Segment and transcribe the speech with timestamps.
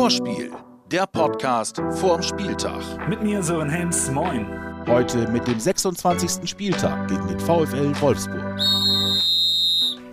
[0.00, 0.50] Vorspiel,
[0.90, 2.80] der Podcast vorm Spieltag.
[3.06, 4.46] Mit mir Sören Hens, moin.
[4.86, 6.48] Heute mit dem 26.
[6.48, 8.58] Spieltag gegen den VfL Wolfsburg.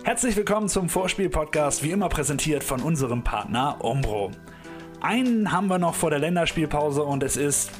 [0.04, 4.30] Herzlich willkommen zum Vorspiel-Podcast, wie immer präsentiert von unserem Partner Umbro.
[5.00, 7.70] Einen haben wir noch vor der Länderspielpause und es ist,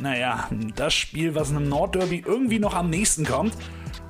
[0.00, 3.52] naja, das Spiel, was einem Nordderby irgendwie noch am nächsten kommt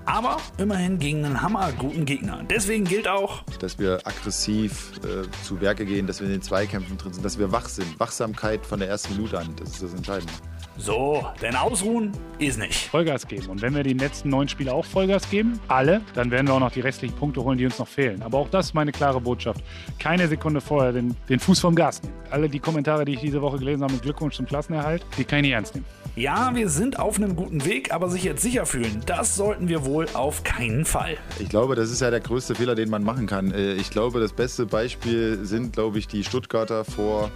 [0.08, 2.42] aber immerhin gegen einen hammerguten Gegner.
[2.48, 6.96] Deswegen gilt auch, dass wir aggressiv äh, zu Werke gehen, dass wir in den Zweikämpfen
[6.96, 8.00] drin sind, dass wir wach sind.
[8.00, 10.32] Wachsamkeit von der ersten Minute an, das ist das Entscheidende.
[10.80, 12.86] So, denn ausruhen ist nicht.
[12.86, 13.48] Vollgas geben.
[13.48, 16.60] Und wenn wir die letzten neun Spiele auch Vollgas geben, alle, dann werden wir auch
[16.60, 18.22] noch die restlichen Punkte holen, die uns noch fehlen.
[18.22, 19.60] Aber auch das ist meine klare Botschaft.
[19.98, 22.14] Keine Sekunde vorher den, den Fuß vom Gas nehmen.
[22.30, 25.40] Alle die Kommentare, die ich diese Woche gelesen habe mit Glückwunsch zum Klassenerhalt, die kann
[25.40, 25.86] ich nicht ernst nehmen.
[26.14, 29.84] Ja, wir sind auf einem guten Weg, aber sich jetzt sicher fühlen, das sollten wir
[29.84, 31.16] wohl auf keinen Fall.
[31.40, 33.52] Ich glaube, das ist ja der größte Fehler, den man machen kann.
[33.52, 37.30] Äh, ich glaube, das beste Beispiel sind, glaube ich, die Stuttgarter vor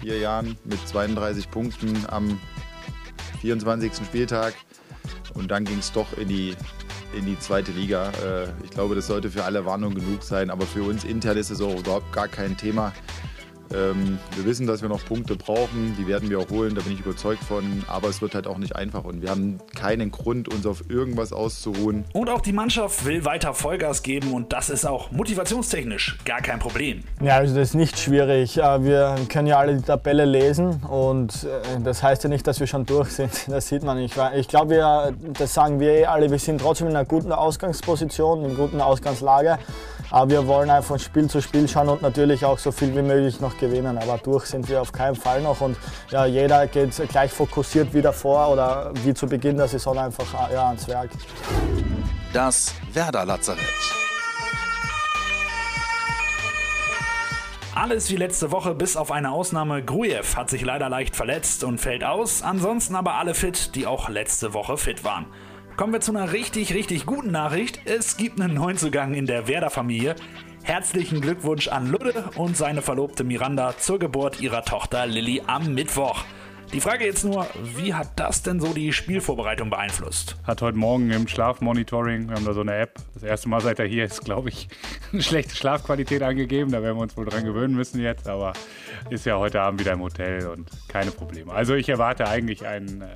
[0.00, 2.38] vier Jahren mit 32 Punkten am
[3.46, 4.04] 24.
[4.04, 4.54] Spieltag.
[5.34, 6.56] Und dann ging es doch in die,
[7.16, 8.10] in die zweite Liga.
[8.24, 10.50] Äh, ich glaube, das sollte für alle Warnung genug sein.
[10.50, 12.92] Aber für uns intern ist es auch überhaupt gar kein Thema.
[13.74, 16.92] Ähm, wir wissen, dass wir noch Punkte brauchen, die werden wir auch holen, da bin
[16.92, 20.52] ich überzeugt von, aber es wird halt auch nicht einfach und wir haben keinen Grund,
[20.52, 22.04] uns auf irgendwas auszuruhen.
[22.12, 26.58] Und auch die Mannschaft will weiter Vollgas geben und das ist auch motivationstechnisch gar kein
[26.58, 27.02] Problem.
[27.20, 28.56] Ja, also das ist nicht schwierig.
[28.56, 32.66] Wir können ja alle die Tabelle lesen und äh, das heißt ja nicht, dass wir
[32.66, 33.30] schon durch sind.
[33.56, 34.14] Das sieht man nicht.
[34.36, 38.50] Ich glaube, das sagen wir eh alle, wir sind trotzdem in einer guten Ausgangsposition, in
[38.50, 39.58] einer guten Ausgangslage.
[40.10, 43.02] Aber wir wollen einfach von Spiel zu Spiel schauen und natürlich auch so viel wie
[43.02, 43.98] möglich noch gewinnen.
[43.98, 45.60] Aber durch sind wir auf keinen Fall noch.
[45.60, 45.76] Und
[46.10, 50.68] ja, jeder geht gleich fokussiert wieder vor oder wie zu Beginn der Saison einfach ja,
[50.68, 51.10] ans Werk.
[52.32, 53.60] Das Werder Lazarett.
[57.74, 59.84] Alles wie letzte Woche, bis auf eine Ausnahme.
[59.84, 62.42] Grujew hat sich leider leicht verletzt und fällt aus.
[62.42, 65.26] Ansonsten aber alle fit, die auch letzte Woche fit waren.
[65.76, 67.80] Kommen wir zu einer richtig, richtig guten Nachricht.
[67.84, 70.16] Es gibt einen Neuzugang in der Werder-Familie.
[70.62, 76.24] Herzlichen Glückwunsch an Ludde und seine Verlobte Miranda zur Geburt ihrer Tochter Lilly am Mittwoch.
[76.72, 77.46] Die Frage jetzt nur,
[77.76, 80.36] wie hat das denn so die Spielvorbereitung beeinflusst?
[80.44, 83.78] Hat heute Morgen im Schlafmonitoring, wir haben da so eine App, das erste Mal seit
[83.78, 84.68] er hier ist, glaube ich,
[85.12, 86.72] eine schlechte Schlafqualität angegeben.
[86.72, 88.52] Da werden wir uns wohl dran gewöhnen müssen jetzt, aber
[89.10, 91.52] ist ja heute Abend wieder im Hotel und keine Probleme.
[91.52, 93.06] Also ich erwarte eigentlich einen äh,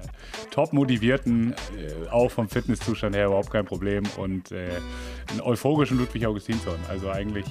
[0.51, 4.71] top motivierten, äh, auch vom Fitnesszustand her überhaupt kein Problem und äh,
[5.31, 6.79] einen euphorischen Ludwig Augustinsson.
[6.89, 7.47] Also eigentlich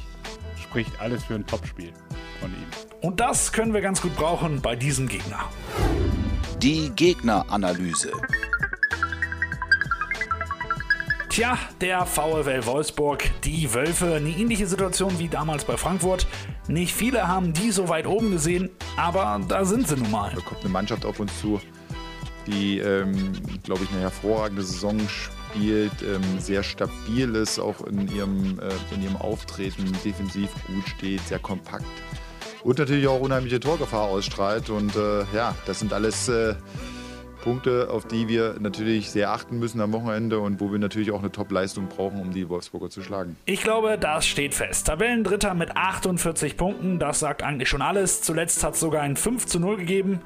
[0.63, 1.91] spricht alles für ein Topspiel
[2.39, 2.88] von ihm.
[3.01, 5.45] Und das können wir ganz gut brauchen bei diesem Gegner.
[6.61, 8.11] Die Gegneranalyse.
[11.29, 16.27] Tja, der VfL Wolfsburg, die Wölfe, eine ähnliche Situation wie damals bei Frankfurt.
[16.67, 20.31] Nicht viele haben die so weit oben gesehen, aber da sind sie nun mal.
[20.35, 21.61] Da kommt eine Mannschaft auf uns zu,
[22.47, 23.31] die, ähm,
[23.63, 29.03] glaube ich, eine hervorragende Saison spielt, ähm, sehr stabil ist, auch in ihrem, äh, in
[29.03, 31.85] ihrem Auftreten defensiv gut steht, sehr kompakt
[32.63, 34.69] und natürlich auch unheimliche Torgefahr ausstrahlt.
[34.69, 36.55] Und äh, ja, das sind alles äh,
[37.41, 41.19] Punkte, auf die wir natürlich sehr achten müssen am Wochenende und wo wir natürlich auch
[41.19, 43.37] eine Top-Leistung brauchen, um die Wolfsburger zu schlagen.
[43.45, 44.87] Ich glaube, das steht fest.
[44.87, 48.21] Tabellendritter mit 48 Punkten, das sagt eigentlich schon alles.
[48.21, 50.19] Zuletzt hat es sogar ein 5 zu 0 gegeben.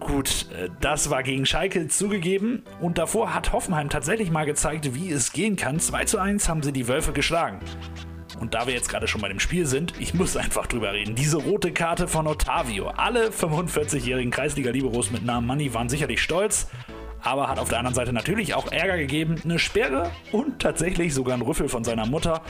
[0.00, 5.10] Gut, äh, das war gegen Schalke zugegeben und davor hat Hoffenheim tatsächlich mal gezeigt, wie
[5.10, 5.80] es gehen kann.
[5.80, 7.58] 2 zu 1 haben sie die Wölfe geschlagen.
[8.40, 11.14] Und da wir jetzt gerade schon bei dem Spiel sind, ich muss einfach drüber reden.
[11.14, 12.88] Diese rote Karte von Otavio.
[12.88, 16.68] Alle 45-jährigen Kreisliga-Liberos mit Namen Money waren sicherlich stolz,
[17.22, 19.36] aber hat auf der anderen Seite natürlich auch Ärger gegeben.
[19.44, 22.42] Eine Sperre und tatsächlich sogar ein Rüffel von seiner Mutter.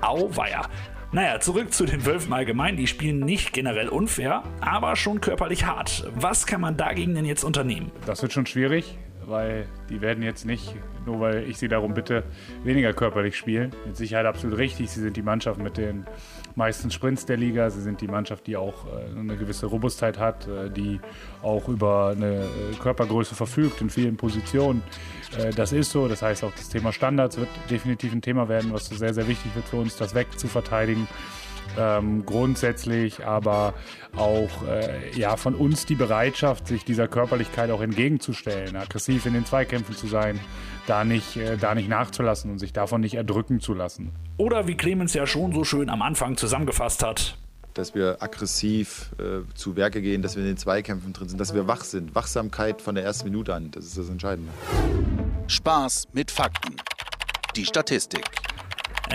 [0.00, 0.68] Auweia.
[1.10, 2.76] Naja, zurück zu den Wölfen allgemein.
[2.76, 6.06] Die spielen nicht generell unfair, aber schon körperlich hart.
[6.14, 7.90] Was kann man dagegen denn jetzt unternehmen?
[8.04, 10.74] Das wird schon schwierig weil die werden jetzt nicht,
[11.06, 12.24] nur weil ich sie darum bitte,
[12.64, 13.72] weniger körperlich spielen.
[13.86, 14.90] Mit Sicherheit absolut richtig.
[14.90, 16.06] Sie sind die Mannschaft mit den
[16.54, 17.70] meisten Sprints der Liga.
[17.70, 21.00] Sie sind die Mannschaft, die auch äh, eine gewisse Robustheit hat, äh, die
[21.42, 24.82] auch über eine äh, Körpergröße verfügt in vielen Positionen.
[25.56, 26.08] Das ist so.
[26.08, 29.54] Das heißt, auch das Thema Standards wird definitiv ein Thema werden, was sehr, sehr wichtig
[29.54, 31.06] wird für uns, das wegzuverteidigen
[31.76, 33.74] ähm, grundsätzlich, aber
[34.16, 39.44] auch äh, ja, von uns die Bereitschaft, sich dieser Körperlichkeit auch entgegenzustellen, aggressiv in den
[39.44, 40.40] Zweikämpfen zu sein,
[40.86, 44.12] da nicht, äh, da nicht nachzulassen und sich davon nicht erdrücken zu lassen.
[44.36, 47.36] Oder wie Clemens ja schon so schön am Anfang zusammengefasst hat,
[47.74, 51.54] dass wir aggressiv äh, zu Werke gehen, dass wir in den Zweikämpfen drin sind, dass
[51.54, 52.14] wir wach sind.
[52.14, 54.50] Wachsamkeit von der ersten Minute an, das ist das Entscheidende.
[55.46, 56.76] Spaß mit Fakten.
[57.56, 58.24] Die Statistik.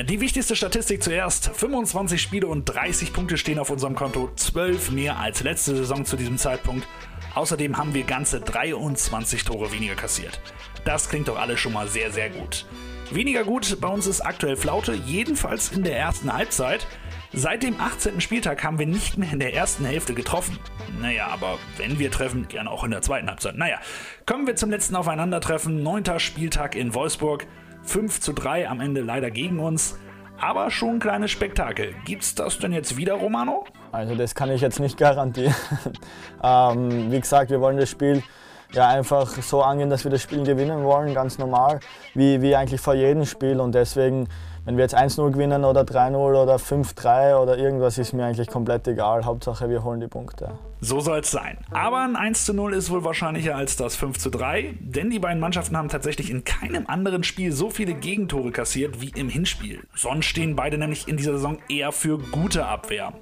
[0.01, 1.51] Die wichtigste Statistik zuerst.
[1.53, 4.31] 25 Spiele und 30 Punkte stehen auf unserem Konto.
[4.35, 6.87] 12 mehr als letzte Saison zu diesem Zeitpunkt.
[7.35, 10.41] Außerdem haben wir ganze 23 Tore weniger kassiert.
[10.83, 12.65] Das klingt doch alles schon mal sehr, sehr gut.
[13.11, 16.87] Weniger gut bei uns ist aktuell Flaute, jedenfalls in der ersten Halbzeit.
[17.31, 18.19] Seit dem 18.
[18.19, 20.57] Spieltag haben wir nicht mehr in der ersten Hälfte getroffen.
[21.01, 23.57] Naja, aber wenn wir treffen, gerne auch in der zweiten Halbzeit.
[23.57, 23.79] Naja,
[24.25, 25.83] kommen wir zum letzten Aufeinandertreffen.
[25.83, 27.45] Neunter Spieltag in Wolfsburg.
[27.83, 29.97] 5 zu 3 am Ende leider gegen uns.
[30.39, 31.95] Aber schon ein kleines Spektakel.
[32.05, 33.65] Gibt's das denn jetzt wieder, Romano?
[33.91, 35.55] Also das kann ich jetzt nicht garantieren.
[36.43, 38.23] ähm, wie gesagt, wir wollen das Spiel
[38.73, 41.79] ja, einfach so angehen, dass wir das Spiel gewinnen wollen, ganz normal,
[42.15, 43.59] wie, wie eigentlich vor jedem Spiel.
[43.59, 44.27] Und deswegen
[44.65, 48.87] wenn wir jetzt 1-0 gewinnen oder 3-0 oder 5-3 oder irgendwas, ist mir eigentlich komplett
[48.87, 49.25] egal.
[49.25, 50.51] Hauptsache, wir holen die Punkte.
[50.79, 51.57] So soll es sein.
[51.71, 56.29] Aber ein 1-0 ist wohl wahrscheinlicher als das 5-3, denn die beiden Mannschaften haben tatsächlich
[56.29, 59.83] in keinem anderen Spiel so viele Gegentore kassiert wie im Hinspiel.
[59.95, 63.13] Sonst stehen beide nämlich in dieser Saison eher für gute Abwehr.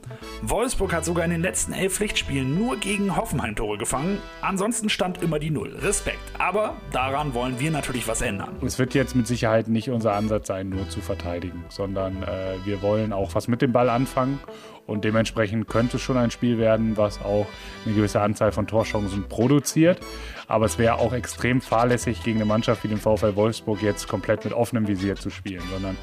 [0.41, 4.19] Wolfsburg hat sogar in den letzten elf Pflichtspielen nur gegen Hoffenheim Tore gefangen.
[4.41, 5.75] Ansonsten stand immer die Null.
[5.81, 6.19] Respekt.
[6.39, 8.57] Aber daran wollen wir natürlich was ändern.
[8.65, 12.55] Es wird jetzt mit Sicherheit nicht unser Ansatz sein, nur zu verteidigen verteidigen, sondern äh,
[12.65, 14.39] wir wollen auch was mit dem Ball anfangen
[14.85, 17.47] und dementsprechend könnte es schon ein Spiel werden, was auch
[17.85, 19.99] eine gewisse Anzahl von Torchancen produziert.
[20.47, 24.43] Aber es wäre auch extrem fahrlässig gegen eine Mannschaft wie den VfL Wolfsburg jetzt komplett
[24.43, 25.97] mit offenem Visier zu spielen, sondern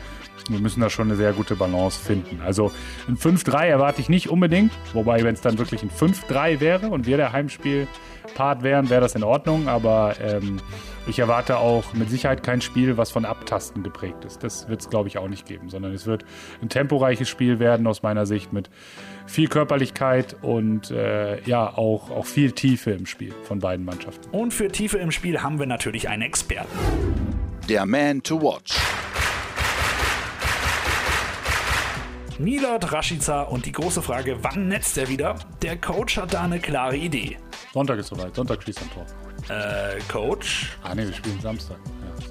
[0.48, 2.40] wir müssen da schon eine sehr gute Balance finden.
[2.44, 2.72] Also
[3.08, 7.06] ein 5-3 erwarte ich nicht unbedingt, wobei wenn es dann wirklich ein 5-3 wäre und
[7.06, 10.60] wir der Heimspielpart wären, wäre das in Ordnung, aber ähm,
[11.08, 14.44] ich erwarte auch mit Sicherheit kein Spiel, was von Abtasten geprägt ist.
[14.44, 16.24] Das wird es, glaube ich, auch nicht geben, sondern es wird
[16.60, 18.68] ein temporeiches Spiel werden aus meiner Sicht mit
[19.26, 24.28] viel Körperlichkeit und äh, ja, auch, auch viel Tiefe im Spiel von beiden Mannschaften.
[24.30, 26.68] Und für Tiefe im Spiel haben wir natürlich einen Experten.
[27.68, 28.87] Der Man to Watch.
[32.38, 35.34] Milot Rashica und die große Frage, wann netzt er wieder?
[35.60, 37.36] Der Coach hat da eine klare Idee.
[37.74, 39.06] Sonntag ist soweit, Sonntag schießt ein Tor.
[39.48, 40.78] Äh, Coach?
[40.84, 41.78] Ah, nee, wir spielen Samstag.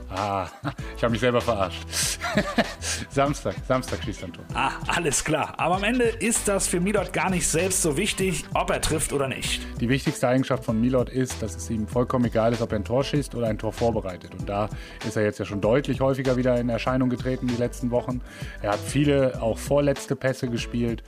[0.10, 0.48] Ah,
[0.96, 1.80] ich habe mich selber verarscht.
[3.18, 4.46] Samstag, Samstag schießt ein Tor.
[4.54, 5.56] Ah, alles klar.
[5.58, 9.12] Aber am Ende ist das für Milot gar nicht selbst so wichtig, ob er trifft
[9.12, 9.66] oder nicht.
[9.82, 12.86] Die wichtigste Eigenschaft von Milot ist, dass es ihm vollkommen egal ist, ob er ein
[12.86, 14.36] Tor schießt oder ein Tor vorbereitet.
[14.38, 14.70] Und da
[15.04, 18.22] ist er jetzt ja schon deutlich häufiger wieder in Erscheinung getreten die letzten Wochen.
[18.62, 21.02] Er hat viele auch vorletzte Pässe gespielt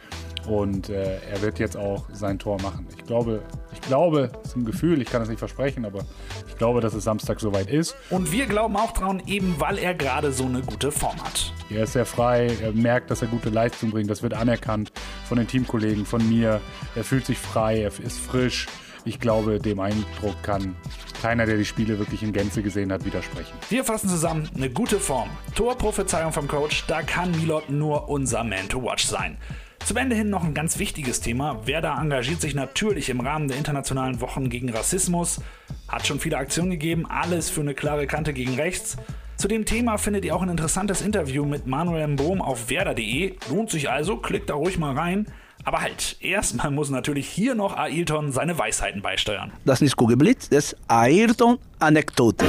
[0.48, 2.88] und äh, er wird jetzt auch sein Tor machen.
[2.98, 6.00] Ich glaube, ich glaube, es ist ein Gefühl, ich kann es nicht versprechen, aber
[6.48, 7.96] ich glaube, dass es Samstag soweit ist.
[8.10, 11.54] Und wir glauben auch dran, eben weil er gerade so eine gute Form hat.
[11.70, 14.94] Er ist sehr frei, er merkt, dass er gute Leistung bringt, das wird anerkannt
[15.28, 16.62] von den Teamkollegen, von mir.
[16.96, 18.68] Er fühlt sich frei, er ist frisch.
[19.04, 20.78] Ich glaube, dem Eindruck kann
[21.22, 23.52] keiner, der die Spiele wirklich in Gänze gesehen hat, widersprechen.
[23.70, 25.30] Wir fassen zusammen, eine gute Form.
[25.56, 29.38] Torprophezeiung vom Coach, da kann Milot nur unser Man to Watch sein.
[29.86, 31.68] Zum Ende hin noch ein ganz wichtiges Thema.
[31.68, 35.42] Werder engagiert sich natürlich im Rahmen der internationalen Wochen gegen Rassismus,
[35.90, 38.96] hat schon viele Aktionen gegeben, alles für eine klare Kante gegen rechts.
[39.40, 43.36] Zu dem Thema findet ihr auch ein interessantes Interview mit Manuel Bohm auf werder.de.
[43.50, 45.28] Lohnt sich also, klickt da ruhig mal rein.
[45.64, 49.54] Aber halt, erstmal muss natürlich hier noch Ailton seine Weisheiten beisteuern.
[49.64, 52.44] Das ist Kugelblitz, das ist Ailton-Anekdote.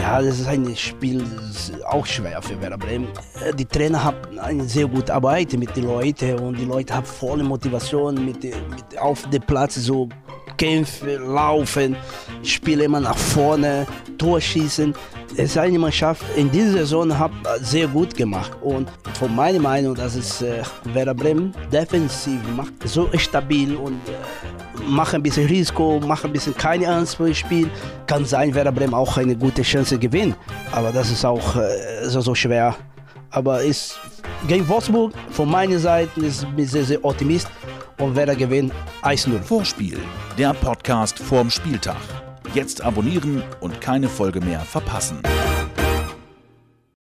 [0.00, 1.22] Ja, das ist ein Spiel
[1.86, 3.08] auch schwer für Werder Bremen.
[3.58, 7.44] Die Trainer haben eine sehr gute Arbeit mit den Leuten und die Leute haben volle
[7.44, 10.08] Motivation mit, mit auf dem Platz so
[10.58, 11.96] kämpfen, laufen,
[12.42, 13.86] spielen immer nach vorne,
[14.18, 14.94] Torschießen.
[15.32, 19.94] Es ist eine Mannschaft in dieser Saison hat sehr gut gemacht und von meiner Meinung,
[19.94, 26.00] dass es äh, Werder Bremen defensiv macht, so stabil und äh, macht ein bisschen Risiko,
[26.00, 27.70] macht ein bisschen keine Angst vor dem Spiel.
[28.06, 30.36] Kann sein, Werder Bremen auch eine gute Chance gewinnt,
[30.72, 32.74] aber das ist auch äh, so, so schwer.
[33.30, 33.98] Aber ist
[34.46, 37.52] gegen Wolfsburg von meiner Seite ist ich sehr, sehr optimistisch
[37.98, 38.72] und Werder gewinnt
[39.02, 39.42] 1-0.
[39.42, 39.98] Vorspiel,
[40.38, 42.27] der Podcast vorm Spieltag.
[42.54, 45.20] Jetzt abonnieren und keine Folge mehr verpassen.